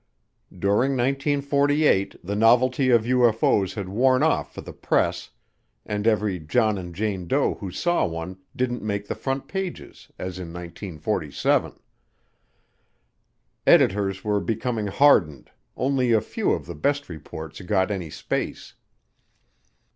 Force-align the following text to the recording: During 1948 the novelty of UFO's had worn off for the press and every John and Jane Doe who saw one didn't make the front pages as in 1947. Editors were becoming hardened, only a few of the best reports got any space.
During 0.51 0.93
1948 0.97 2.25
the 2.25 2.35
novelty 2.35 2.89
of 2.89 3.03
UFO's 3.03 3.75
had 3.75 3.87
worn 3.87 4.23
off 4.23 4.51
for 4.51 4.61
the 4.61 4.73
press 4.73 5.29
and 5.85 6.07
every 6.07 6.39
John 6.39 6.79
and 6.79 6.95
Jane 6.95 7.27
Doe 7.27 7.53
who 7.53 7.69
saw 7.69 8.07
one 8.07 8.39
didn't 8.55 8.81
make 8.81 9.07
the 9.07 9.13
front 9.13 9.47
pages 9.47 10.11
as 10.17 10.39
in 10.39 10.47
1947. 10.53 11.79
Editors 13.67 14.23
were 14.23 14.39
becoming 14.41 14.87
hardened, 14.87 15.51
only 15.77 16.13
a 16.13 16.19
few 16.21 16.51
of 16.51 16.65
the 16.65 16.73
best 16.73 17.07
reports 17.07 17.61
got 17.61 17.91
any 17.91 18.09
space. 18.09 18.73